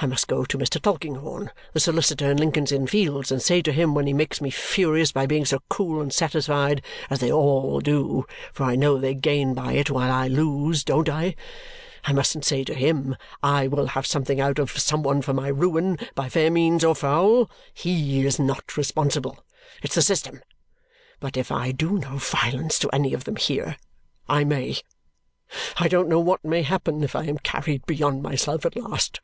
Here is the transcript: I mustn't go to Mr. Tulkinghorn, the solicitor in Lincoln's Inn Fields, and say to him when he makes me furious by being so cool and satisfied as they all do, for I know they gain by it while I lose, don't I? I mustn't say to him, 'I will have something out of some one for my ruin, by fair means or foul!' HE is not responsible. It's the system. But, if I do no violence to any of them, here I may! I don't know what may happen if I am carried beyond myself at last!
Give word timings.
I 0.00 0.06
mustn't 0.06 0.28
go 0.30 0.44
to 0.44 0.56
Mr. 0.58 0.80
Tulkinghorn, 0.80 1.50
the 1.72 1.80
solicitor 1.80 2.30
in 2.30 2.36
Lincoln's 2.36 2.70
Inn 2.70 2.86
Fields, 2.86 3.32
and 3.32 3.42
say 3.42 3.60
to 3.62 3.72
him 3.72 3.94
when 3.96 4.06
he 4.06 4.12
makes 4.12 4.40
me 4.40 4.48
furious 4.48 5.10
by 5.10 5.26
being 5.26 5.44
so 5.44 5.58
cool 5.68 6.00
and 6.00 6.12
satisfied 6.12 6.82
as 7.10 7.18
they 7.18 7.32
all 7.32 7.80
do, 7.80 8.24
for 8.52 8.62
I 8.62 8.76
know 8.76 8.96
they 8.98 9.16
gain 9.16 9.54
by 9.54 9.72
it 9.72 9.90
while 9.90 10.12
I 10.12 10.28
lose, 10.28 10.84
don't 10.84 11.08
I? 11.08 11.34
I 12.04 12.12
mustn't 12.12 12.44
say 12.44 12.62
to 12.62 12.74
him, 12.74 13.16
'I 13.42 13.66
will 13.66 13.86
have 13.88 14.06
something 14.06 14.40
out 14.40 14.60
of 14.60 14.70
some 14.70 15.02
one 15.02 15.20
for 15.20 15.32
my 15.34 15.48
ruin, 15.48 15.98
by 16.14 16.28
fair 16.28 16.48
means 16.52 16.84
or 16.84 16.94
foul!' 16.94 17.50
HE 17.74 18.24
is 18.24 18.38
not 18.38 18.76
responsible. 18.76 19.44
It's 19.82 19.96
the 19.96 20.02
system. 20.02 20.42
But, 21.18 21.36
if 21.36 21.50
I 21.50 21.72
do 21.72 21.98
no 21.98 22.18
violence 22.18 22.78
to 22.78 22.90
any 22.94 23.14
of 23.14 23.24
them, 23.24 23.34
here 23.34 23.76
I 24.28 24.44
may! 24.44 24.76
I 25.78 25.88
don't 25.88 26.10
know 26.10 26.20
what 26.20 26.44
may 26.44 26.60
happen 26.60 27.02
if 27.02 27.16
I 27.16 27.24
am 27.24 27.38
carried 27.38 27.86
beyond 27.86 28.22
myself 28.22 28.66
at 28.66 28.76
last! 28.76 29.20